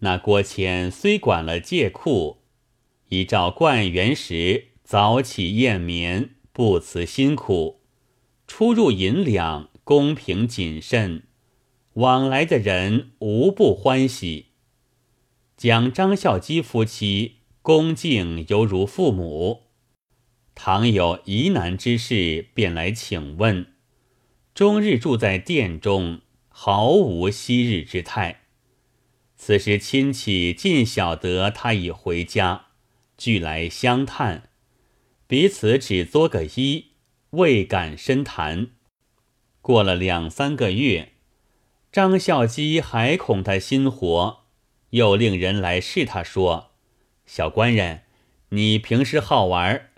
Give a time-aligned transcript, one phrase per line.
[0.00, 2.38] 那郭谦虽管了借库，
[3.08, 7.80] 依照灌园时早起夜眠，不辞辛苦，
[8.46, 11.22] 出入银两公平谨慎，
[11.94, 14.46] 往来的人无不欢喜。
[15.56, 19.62] 将张孝基夫妻恭敬犹如父母，
[20.54, 23.66] 倘有疑难之事，便来请问。
[24.54, 28.45] 终日住在殿中，毫无昔日之态。
[29.46, 32.66] 此时亲戚尽晓得他已回家，
[33.16, 34.48] 俱来相探，
[35.28, 36.86] 彼此只作个揖，
[37.30, 38.70] 未敢深谈。
[39.60, 41.12] 过了两三个月，
[41.92, 44.46] 张孝基还恐他心活，
[44.90, 46.72] 又令人来试他说
[47.24, 48.02] ：“小官人，
[48.48, 49.90] 你平时好玩，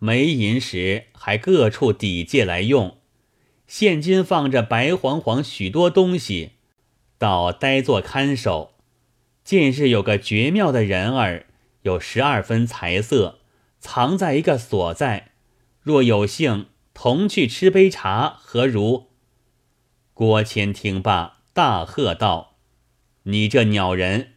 [0.00, 2.98] 没银时还各处抵借来用，
[3.68, 6.54] 现今放着白晃晃许多东西，
[7.16, 8.70] 倒呆坐看守。”
[9.44, 11.46] 近日有个绝妙的人儿，
[11.82, 13.40] 有十二分才色，
[13.80, 15.32] 藏在一个所在。
[15.82, 19.08] 若有幸同去吃杯茶，何如？
[20.14, 22.54] 郭谦听罢，大喝道
[23.24, 24.34] ：“你这鸟人！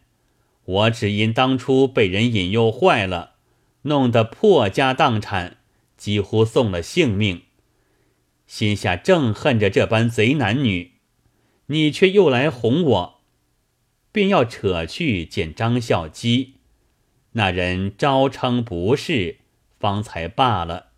[0.64, 3.34] 我只因当初被人引诱坏了，
[3.82, 5.58] 弄得破家荡产，
[5.96, 7.42] 几乎送了性命。
[8.48, 10.94] 心下正恨着这般贼男女，
[11.66, 13.15] 你却又来哄我。”
[14.16, 16.54] 便要扯去见张孝基，
[17.32, 19.40] 那人招称不是，
[19.78, 20.92] 方才罢了。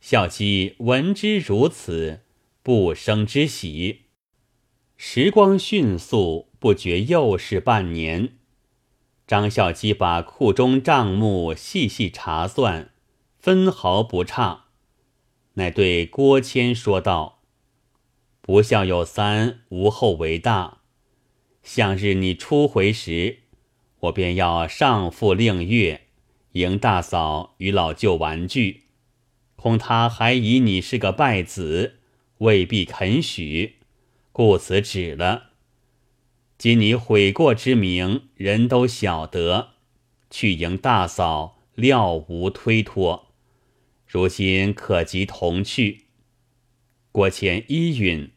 [0.00, 2.22] 孝基闻之如此，
[2.62, 4.06] 不生之喜。
[4.96, 8.38] 时光迅速，不觉又是半年。
[9.26, 12.90] 张孝基把库中账目细细查算，
[13.38, 14.68] 分毫不差，
[15.56, 17.42] 乃对郭谦说道
[18.40, 20.76] ：“不孝有三，无后为大。”
[21.68, 23.40] 向日你初回时，
[24.00, 26.00] 我便要上赴令月，
[26.52, 28.84] 迎大嫂与老舅玩聚，
[29.54, 31.98] 恐他还以你是个败子，
[32.38, 33.74] 未必肯许，
[34.32, 35.50] 故此止了。
[36.56, 39.72] 今你悔过之名，人都晓得，
[40.30, 43.26] 去迎大嫂，料无推脱。
[44.06, 46.06] 如今可即同去。
[47.12, 48.30] 郭谦依允。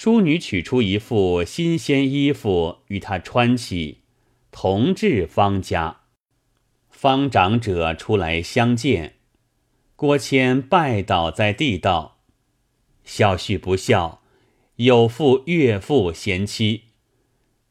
[0.00, 4.02] 淑女取出一副新鲜衣服与他穿起，
[4.52, 6.02] 同至方家。
[6.88, 9.16] 方长者出来相见，
[9.96, 12.20] 郭谦拜倒在地道
[13.02, 14.22] ：“孝婿不孝，
[14.76, 16.84] 有负岳父贤妻，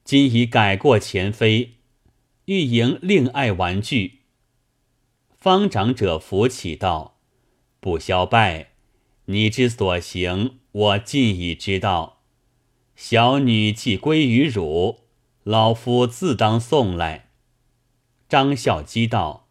[0.03, 1.75] 今已改过前非，
[2.47, 4.23] 欲迎另爱玩具。”
[5.39, 7.19] 方长者扶起道
[7.79, 8.71] ：“不消拜，
[9.27, 12.15] 你之所行，我尽已知道。”
[12.97, 15.01] 小女既归于汝，
[15.43, 17.29] 老夫自当送来。
[18.27, 19.47] 张孝基道：“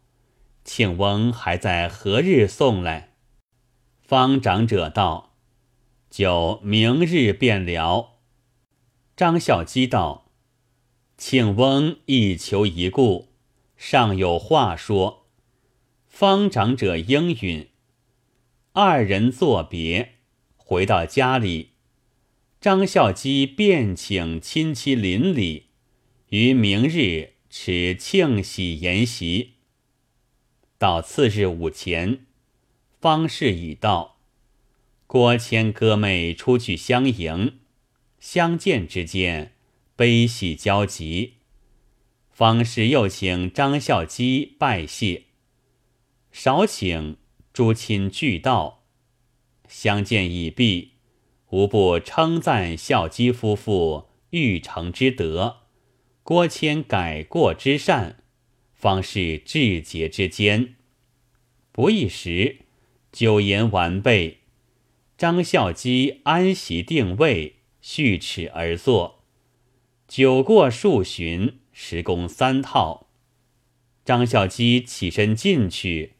[0.65, 3.13] 庆翁还在何日送来？”
[4.03, 5.37] 方长者道
[6.11, 8.17] ：“就明日便了。”
[9.15, 10.29] 张孝基道
[11.17, 13.29] ：“庆翁一求一顾，
[13.77, 15.25] 尚有话说。”
[16.05, 17.69] 方长者应允。
[18.73, 20.15] 二人作别，
[20.57, 21.76] 回到家里。
[22.67, 25.67] 张孝基便请亲戚邻里，
[26.31, 29.53] 于明日持庆喜筵席。
[30.77, 32.25] 到次日午前，
[32.99, 34.17] 方士已到，
[35.05, 37.59] 郭谦哥妹出去相迎，
[38.19, 39.53] 相见之间，
[39.95, 41.35] 悲喜交集。
[42.33, 45.23] 方士又请张孝基拜谢，
[46.33, 47.15] 少请
[47.53, 48.83] 诸亲俱到，
[49.69, 50.96] 相见已毕。
[51.49, 55.57] 无不称赞孝基夫妇育成之德，
[56.21, 58.17] 郭谦改过之善，
[58.73, 60.75] 方是至节之间。
[61.71, 62.57] 不一时，
[63.13, 64.39] 酒言完备，
[65.17, 69.23] 张孝基安席定位，续齿而坐。
[70.05, 73.07] 酒过数巡，时共三套。
[74.03, 76.13] 张孝基起身进去，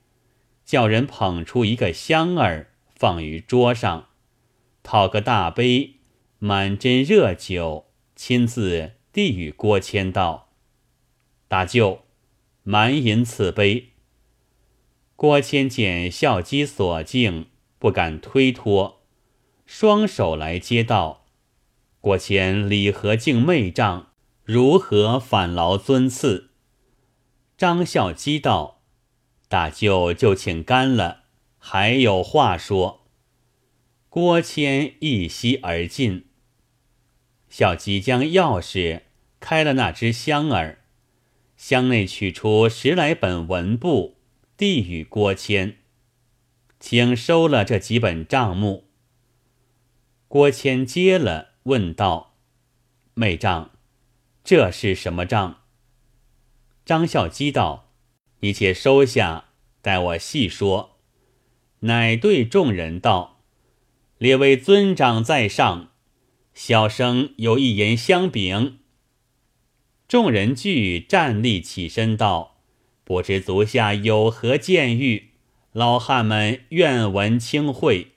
[0.63, 4.07] 叫人捧出一个香儿，放于桌上。
[4.89, 5.95] 讨个大杯，
[6.39, 10.53] 满斟热酒，亲自递与郭谦道
[11.49, 12.03] ：“大舅，
[12.63, 13.89] 满饮此杯。”
[15.17, 17.47] 郭谦见孝基所敬，
[17.77, 19.01] 不敢推脱，
[19.65, 21.25] 双手来接道
[21.99, 24.11] ：“郭谦礼何敬妹丈，
[24.45, 26.51] 如何反劳尊赐？”
[27.57, 28.79] 张孝基道
[29.49, 31.23] ：“大舅就请干了，
[31.57, 32.96] 还有话说。”
[34.19, 36.25] 郭谦一息而尽。
[37.49, 39.01] 小吉将钥匙
[39.39, 40.79] 开了那只箱儿，
[41.55, 44.17] 箱内取出十来本文部，
[44.57, 45.77] 递与郭谦，
[46.79, 48.85] 请收了这几本账目。
[50.27, 52.39] 郭谦接了，问道
[53.13, 53.69] ：“妹丈，
[54.43, 55.61] 这是什么账？”
[56.83, 57.91] 张孝基道
[58.41, 59.49] ：“你且收下，
[59.83, 60.97] 待我细说。”
[61.81, 63.36] 乃对众人道
[64.17, 65.91] ：“列位尊长在上，
[66.53, 68.79] 小生有一言相禀。”
[70.07, 72.61] 众人俱站立起身道
[73.03, 75.31] ：“不知足下有何见遇？
[75.73, 78.13] 老汉们愿闻清会。”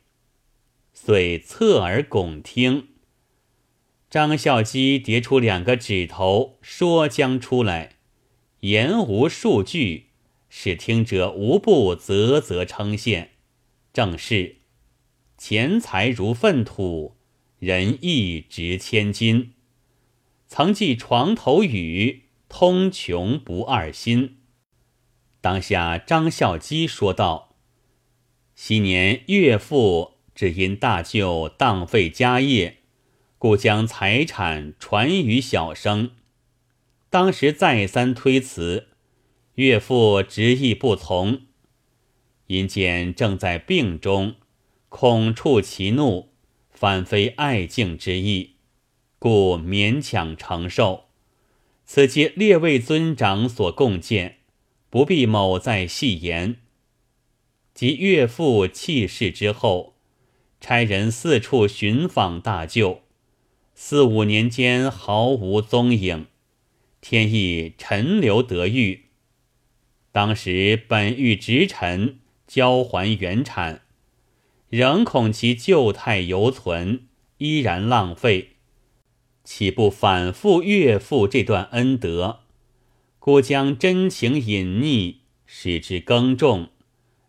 [0.95, 2.89] 遂侧耳拱听，
[4.09, 7.97] 张孝基叠出两个指头，说将出来，
[8.61, 10.07] 言无数句，
[10.49, 13.29] 使听者无不啧啧称羡。
[13.93, 14.60] 正是
[15.41, 17.17] 钱财如粪土，
[17.59, 19.55] 仁义值千金。
[20.47, 24.37] 曾记床头语，通穷不二心。
[25.41, 27.57] 当下张孝基说道
[28.55, 32.79] ：“昔年岳父。”只因大舅荡废家业，
[33.39, 36.13] 故将财产传于小生。
[37.11, 38.89] 当时再三推辞，
[39.57, 41.43] 岳父执意不从。
[42.47, 44.37] 因见正在病中，
[44.91, 46.29] 恐触其怒，
[46.71, 48.57] 反非爱敬之意，
[49.19, 51.05] 故勉强承受。
[51.87, 54.41] 此皆列位尊长所共见，
[54.91, 56.57] 不必某再细言。
[57.73, 59.95] 及岳父弃世之后。
[60.63, 63.01] 差人四处寻访大舅，
[63.75, 66.27] 四五年间毫无踪影。
[67.01, 69.07] 天意陈留得遇，
[70.13, 73.81] 当时本欲直陈交还原产，
[74.71, 77.09] 仍恐其旧态犹存，
[77.39, 78.51] 依然浪费，
[79.43, 82.41] 岂不反复越复这段恩德？
[83.19, 86.71] 故将真情隐匿，使之耕种，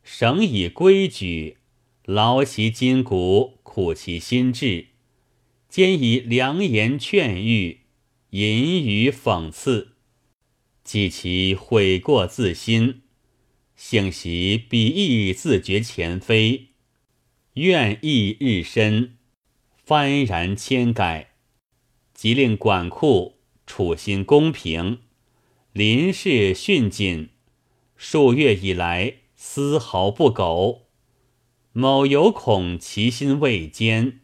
[0.03, 1.57] 省以规矩。
[2.05, 4.87] 劳其筋骨，苦其心志，
[5.67, 7.81] 兼以良言劝喻，
[8.31, 9.93] 隐语讽刺，
[10.83, 13.01] 记其悔过自新。
[13.75, 16.70] 幸习彼亦自觉前非，
[17.55, 19.17] 愿意日深，
[19.85, 21.31] 幡然千改，
[22.13, 24.99] 即令管库处心公平，
[25.73, 27.27] 临事训谨，
[27.97, 30.87] 数月以来丝毫不苟。
[31.73, 34.21] 某有恐其心未坚，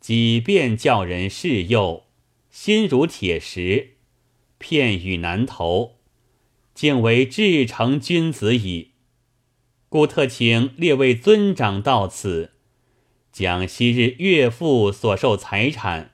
[0.00, 2.04] 即便叫人试诱，
[2.50, 3.96] 心如铁石，
[4.56, 5.98] 片语难投，
[6.72, 8.92] 竟为至诚君子矣。
[9.90, 12.52] 故特请列位尊长到此，
[13.40, 16.10] 将昔日岳父所受财产，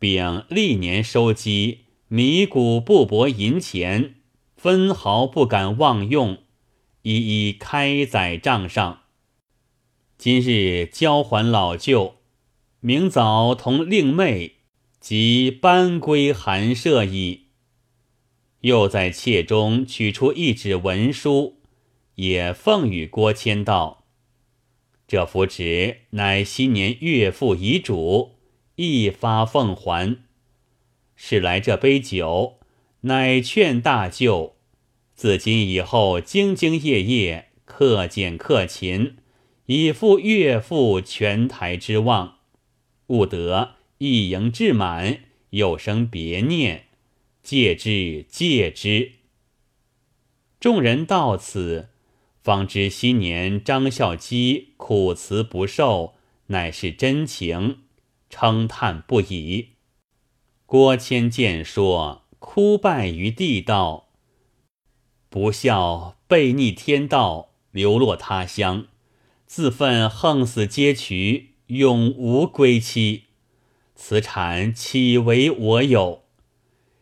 [0.00, 4.16] 并历年收积米谷布帛银钱，
[4.56, 6.38] 分毫不敢妄用，
[7.02, 9.02] 一一开载账上。
[10.18, 12.16] 今日交还老舅，
[12.80, 14.56] 明早同令妹
[14.98, 17.42] 即班归寒舍矣。
[18.62, 21.60] 又在妾中取出一纸文书，
[22.16, 23.99] 也奉与郭谦道
[25.10, 28.36] ：“这符纸乃昔年岳父遗嘱，
[28.76, 30.18] 一发奉还。
[31.16, 32.60] 是来这杯酒，
[33.00, 34.54] 乃劝大舅，
[35.16, 39.16] 自今以后兢兢业业，克俭克勤。”
[39.66, 42.36] 以赴岳父全台之望，
[43.08, 46.84] 勿得一盈至满，有生别念，
[47.42, 49.10] 戒之戒之。
[50.60, 51.89] 众人到此，
[52.42, 56.14] 方知昔年张孝基苦辞不受，
[56.46, 57.80] 乃是真情，
[58.28, 59.70] 称叹不已。
[60.64, 64.08] 郭谦见说，哭拜于地道
[65.28, 68.86] ：“不孝背逆天道，流落他乡。”
[69.46, 73.24] 自愤横死街渠，永无归期。
[73.96, 76.22] 此产岂为我有？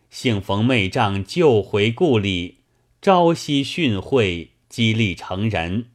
[0.08, 2.60] 幸逢妹丈救回故里，
[3.02, 5.90] 朝夕训诲，激励成人，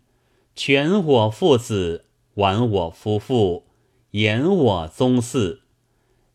[0.56, 3.66] 全我父子，完我夫妇，
[4.12, 5.60] 言我宗嗣。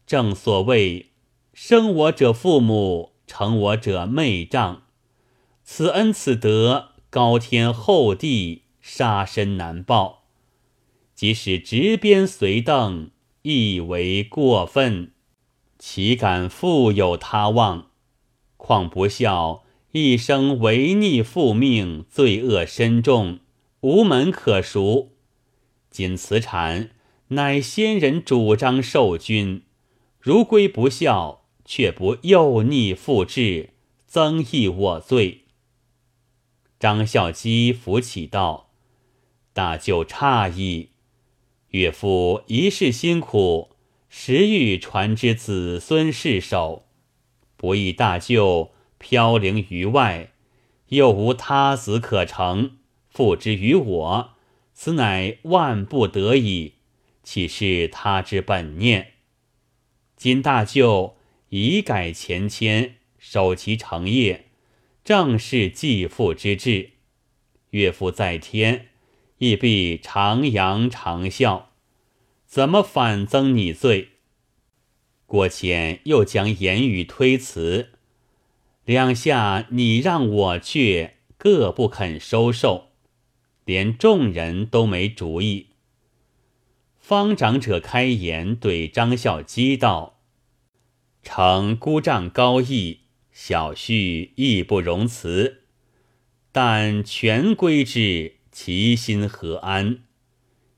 [0.07, 1.11] 正所谓，
[1.53, 4.83] 生我者父母，成我者妹丈。
[5.65, 8.63] 此恩此德，高天厚地。
[8.81, 10.23] 杀身难报，
[11.15, 13.11] 即使执鞭随邓，
[13.43, 15.13] 亦为过分。
[15.79, 17.91] 岂敢负有他望？
[18.57, 23.39] 况不孝，一生违逆父命，罪恶深重，
[23.81, 25.13] 无门可赎。
[25.91, 26.91] 今此产
[27.29, 29.63] 乃先人主张受君，
[30.21, 33.71] 如归不孝，却不幼逆复志，
[34.07, 35.45] 增益我罪。
[36.79, 38.69] 张孝基扶起道
[39.55, 40.91] ：“大舅诧异，
[41.71, 43.71] 岳父一世辛苦，
[44.11, 46.85] 实欲传之子孙世守，
[47.57, 50.33] 不意大舅飘零于外，
[50.89, 52.79] 又无他子可成，
[53.09, 54.31] 付之于我，
[54.75, 56.75] 此乃万不得已，
[57.23, 59.13] 岂是他之本念？
[60.17, 61.17] 今大舅
[61.49, 64.45] 已改前愆，守其成业。”
[65.05, 66.91] 正是继父之志，
[67.71, 68.89] 岳父在天，
[69.39, 71.69] 亦必长扬长啸。
[72.45, 74.11] 怎么反增你罪？
[75.25, 77.93] 郭谦又将言语推辞，
[78.89, 82.87] 两下你让我却各不肯收受，
[83.67, 85.67] 连众人都没主意。
[86.99, 90.21] 方长者开言对张孝基道
[91.23, 95.65] ：“承姑丈高义。”小婿义不容辞，
[96.51, 99.99] 但全归之，其心何安？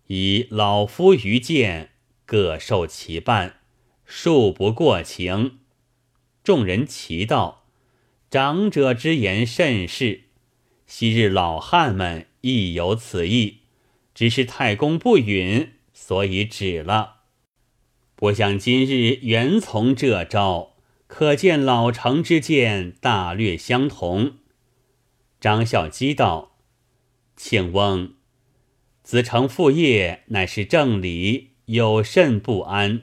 [0.09, 1.91] 以老夫愚见，
[2.27, 3.61] 各受其半，
[4.05, 5.61] 恕不过情。
[6.43, 7.60] 众人齐道
[8.31, 10.23] ：“长者之言甚是。
[10.87, 13.59] 昔日老汉们亦有此意，
[14.15, 17.17] 只是太公不允，所以止了。
[18.15, 20.69] 不想今日原从这招。”
[21.11, 24.35] 可见老成之见大略相同。
[25.41, 26.53] 张孝基道
[27.37, 28.15] ：“庆翁，
[29.03, 33.03] 子承父业乃是正理，有甚不安？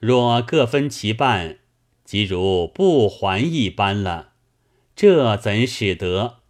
[0.00, 1.60] 若各分其半，
[2.04, 4.31] 即如不还一般了，
[4.94, 6.40] 这怎使得？”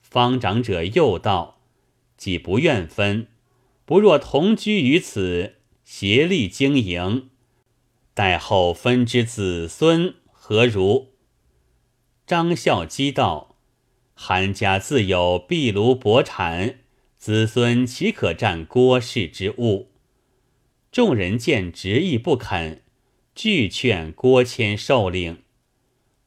[0.00, 1.60] 方长者又道
[2.16, 3.28] ：“既不愿分，
[3.84, 7.30] 不若同居于此，协力经营。”
[8.14, 11.12] 待后分之子孙何如？
[12.26, 13.56] 张孝基道
[14.14, 16.78] ：“韩家自有壁炉薄产，
[17.18, 19.90] 子孙岂可占郭氏之物？”
[20.90, 22.82] 众人见执意不肯，
[23.34, 25.42] 俱劝郭谦受领。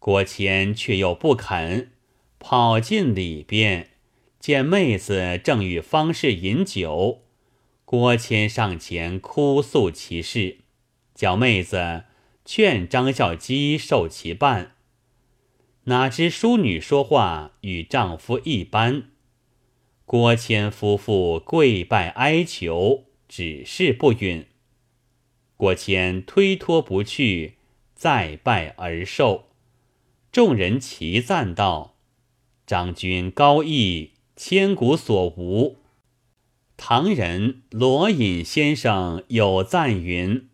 [0.09, 1.91] 郭谦却又不肯，
[2.39, 3.91] 跑进里边，
[4.39, 7.21] 见妹子正与方氏饮酒。
[7.85, 10.61] 郭谦上前哭诉其事。
[11.13, 12.05] 叫妹子
[12.43, 14.71] 劝张孝基受其半，
[15.83, 19.11] 哪知淑女说话与丈夫一般。
[20.05, 24.47] 郭谦夫妇跪拜哀求，只是不允。
[25.55, 27.57] 郭谦推脱不去，
[27.93, 29.48] 再拜而受。
[30.31, 31.95] 众人齐赞道
[32.67, 35.77] ：“张君高义，千古所无。”
[36.77, 40.47] 唐人罗隐先生有赞云。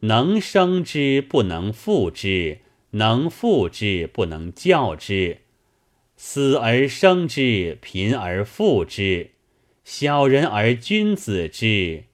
[0.00, 5.38] 能生之不能复之，能复之不能教之。
[6.16, 9.30] 死而生之，贫而富之，
[9.84, 12.04] 小人而君子之。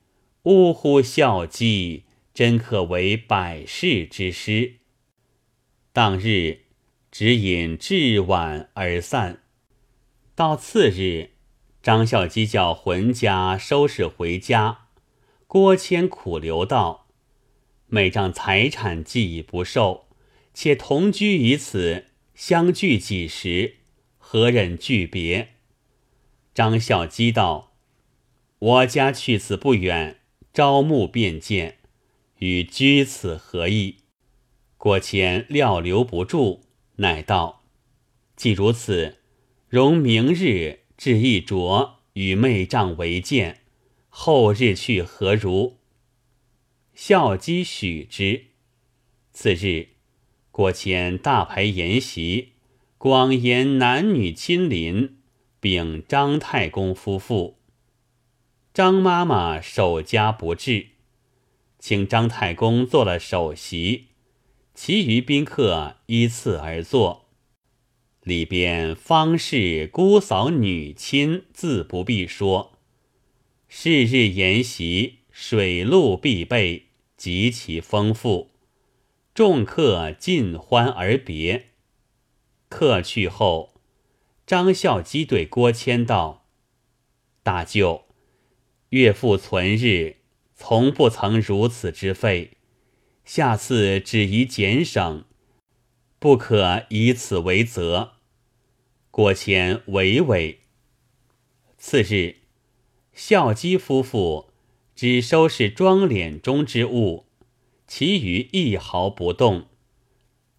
[0.44, 1.00] 呜呼！
[1.00, 4.74] 孝基，真可为百世之师。
[5.92, 6.63] 当日
[7.16, 9.44] 只饮至晚而散。
[10.34, 11.30] 到次日，
[11.80, 14.88] 张孝基叫浑家收拾回家。
[15.46, 17.06] 郭谦苦留道。
[17.86, 20.08] 每仗财产既已不受，
[20.52, 23.76] 且同居于此，相聚几时？
[24.18, 25.50] 何忍拒别？
[26.52, 27.76] 张孝基道
[28.58, 30.18] ：“我家去此不远，
[30.52, 31.78] 朝暮便见，
[32.38, 33.98] 与居此何异？”
[34.76, 36.63] 郭谦料留不住，
[36.96, 37.64] 乃道
[38.36, 39.18] ：“既如此，
[39.68, 43.62] 容明日至一酌，与妹丈为见，
[44.08, 45.78] 后日去何如？”
[46.94, 48.46] 孝基许之。
[49.32, 49.88] 次日，
[50.52, 52.52] 郭谦大排筵席，
[52.98, 55.16] 广言男女亲邻，
[55.58, 57.58] 禀张太公夫妇。
[58.72, 60.86] 张妈妈守家不至，
[61.80, 64.06] 请张太公做了首席，
[64.74, 67.26] 其余宾客依次而坐。
[68.22, 72.78] 里边方氏姑嫂女亲自不必说，
[73.68, 75.20] 是日筵席。
[75.36, 78.52] 水陆必备，极其丰富。
[79.34, 81.70] 众客尽欢而别。
[82.68, 83.74] 客去后，
[84.46, 86.46] 张孝基对郭谦道
[87.42, 88.04] ：“大舅，
[88.90, 90.18] 岳父存日，
[90.54, 92.53] 从不曾如此之费。
[93.24, 95.24] 下次只宜减省，
[96.18, 98.12] 不可以此为责。”
[99.10, 100.56] 郭谦娓娓。
[101.78, 102.36] 次日，
[103.12, 104.50] 孝基夫妇。
[104.96, 107.26] 只收拾庄敛中之物，
[107.84, 109.66] 其余一毫不动。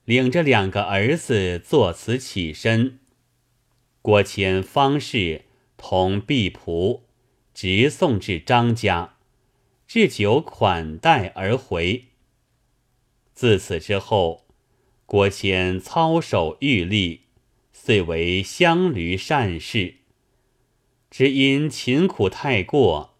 [0.03, 2.99] 领着两个儿子作辞起身。
[4.01, 5.45] 郭谦方氏
[5.77, 7.03] 同婢仆
[7.53, 9.15] 直送至张家，
[9.87, 12.07] 置酒款待而回。
[13.35, 14.47] 自此之后，
[15.05, 17.25] 郭谦操守玉立，
[17.73, 19.95] 遂为乡驴善士。
[21.11, 23.17] 只因勤苦太过，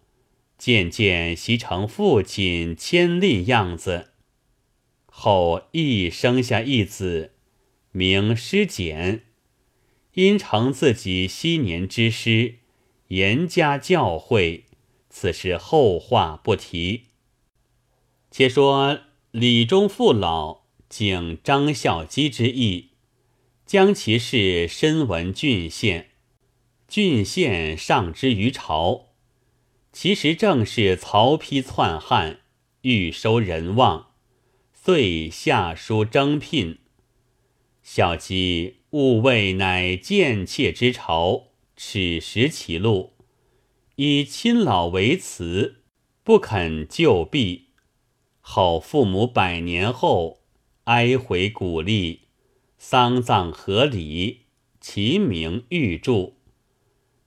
[0.58, 4.12] 渐渐习成父亲谦吝样子。
[5.06, 7.32] 后亦生下一子，
[7.92, 9.22] 名师简。
[10.14, 12.56] 因承自己昔年之师，
[13.08, 14.62] 严加教诲，
[15.10, 17.04] 此事后话不提。
[18.30, 22.90] 且说李忠父老景张孝基之意，
[23.66, 26.10] 将其事深闻郡县，
[26.88, 29.08] 郡县上之于朝。
[29.92, 32.40] 其实正是曹丕篡汉，
[32.82, 34.12] 欲收人望，
[34.72, 36.78] 遂下书征聘。
[37.82, 38.76] 孝基。
[38.90, 43.12] 勿谓乃贱妾之朝，耻食其禄，
[43.96, 45.82] 以亲老为辞，
[46.24, 47.65] 不肯就避。
[48.48, 50.38] 好父母百年后，
[50.84, 52.20] 哀悔鼓励，
[52.78, 54.42] 丧葬合礼，
[54.80, 56.36] 其名玉柱。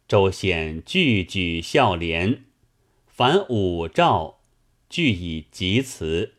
[0.08, 2.46] 周显具举孝廉，
[3.06, 4.40] 凡五诏，
[4.90, 6.36] 俱以疾辞。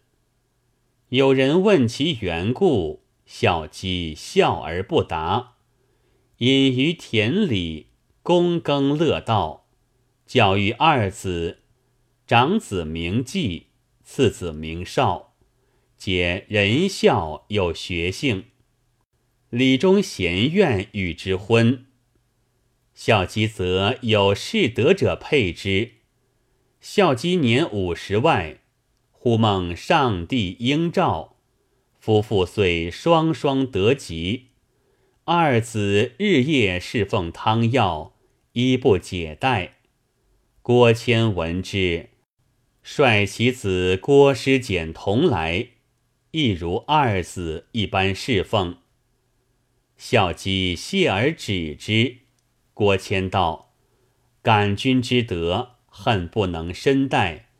[1.10, 3.02] 有人问其缘故。
[3.26, 5.52] 孝基笑而不答，
[6.38, 7.88] 隐于田里
[8.24, 9.66] 躬耕乐道，
[10.26, 11.58] 教育二子，
[12.26, 13.66] 长子名季，
[14.12, 15.36] 次子名少，
[15.96, 18.46] 皆仁孝有学性。
[19.50, 21.86] 李忠贤愿与之婚，
[22.92, 25.92] 孝基则有士德者配之。
[26.80, 28.58] 孝基年五十外，
[29.12, 31.36] 忽梦上帝应召。
[32.00, 34.48] 夫妇遂双双得吉，
[35.22, 38.16] 二子日夜侍奉汤药，
[38.54, 39.76] 衣不解带。
[40.62, 42.09] 郭谦闻之，
[42.92, 45.68] 率其子郭师简同来，
[46.32, 48.78] 亦如二子一般侍奉。
[49.96, 52.16] 孝基谢而止之。
[52.74, 53.70] 郭谦道
[54.42, 57.50] ：“感君之德，恨不能深代。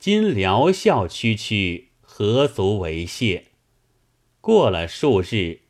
[0.00, 3.44] 今疗效区区，何足为谢？”
[4.42, 5.60] 过了数日，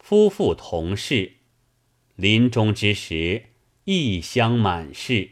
[0.00, 1.34] 夫妇同事，
[2.16, 3.44] 临终之时，
[3.84, 5.30] 异香满室。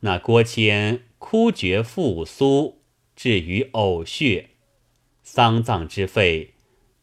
[0.00, 2.82] 那郭谦哭绝复苏，
[3.14, 4.50] 至于呕血，
[5.22, 6.54] 丧葬之费，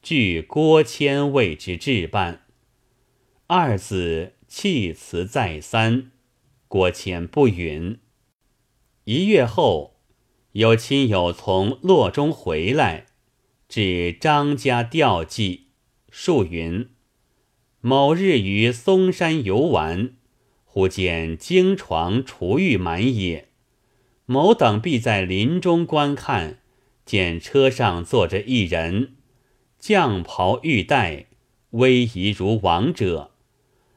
[0.01, 2.45] 据郭谦为之置办。
[3.47, 6.11] 二子弃辞再三，
[6.67, 7.97] 郭谦不允。
[9.05, 10.01] 一月后，
[10.51, 13.05] 有亲友从洛中回来。
[13.69, 15.69] 至张家吊祭，
[16.11, 16.89] 数云：
[17.79, 20.15] 某日于嵩山游玩，
[20.65, 23.48] 忽见经床厨玉满也。
[24.31, 26.59] 某等必在林中观看，
[27.03, 29.15] 见车上坐着一人，
[29.81, 31.25] 绛袍玉带，
[31.71, 33.31] 威仪如王者；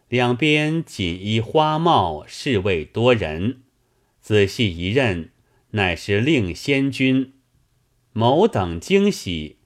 [0.08, 3.60] 两边锦衣花帽，侍卫多人。
[4.22, 5.32] 仔细一认，
[5.72, 7.34] 乃是令仙君。
[8.14, 9.58] 某等惊喜。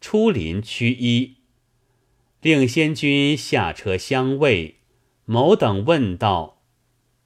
[0.00, 1.34] 出林驱衣，
[2.40, 4.76] 令仙君下车相慰。
[5.26, 6.62] 某等问道：“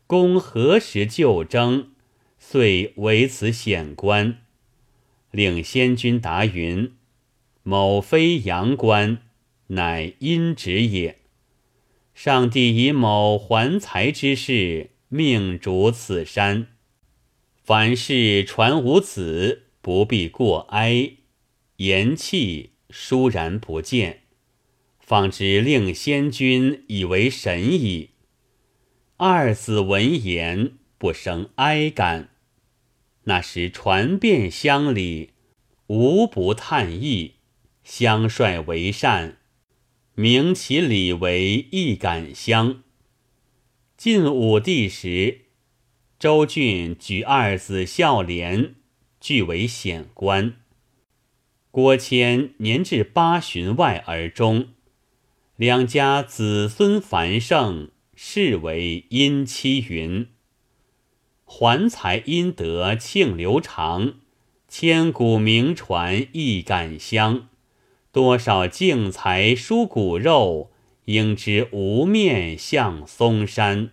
[0.08, 1.92] 公何时就征？
[2.38, 4.38] 遂为此显官。”
[5.30, 6.92] 令仙君答云
[7.62, 9.18] ：“某非阳官，
[9.68, 11.18] 乃阴职也。
[12.14, 16.68] 上帝以某还财之事，命主此山。
[17.62, 21.12] 凡事传无子，不必过哀。”
[21.76, 24.22] 言气倏然不见，
[24.98, 28.10] 方知令仙君以为神矣。
[29.16, 32.30] 二子闻言不生哀感，
[33.24, 35.30] 那时传遍乡里，
[35.86, 37.36] 无不叹意，
[37.84, 39.38] 相率为善，
[40.14, 42.82] 名其礼为一感乡。
[43.96, 45.42] 晋武帝时，
[46.18, 48.74] 周郡举二子孝廉，
[49.20, 50.56] 俱为显官。
[51.70, 54.70] 郭谦年至八旬外而终，
[55.54, 60.26] 两家子孙繁盛，是为殷期云。
[61.50, 64.16] 还财阴德庆流长，
[64.68, 67.48] 千古名传亦感香。
[68.12, 70.70] 多少敬才疏骨肉，
[71.06, 73.92] 应知无面向嵩山。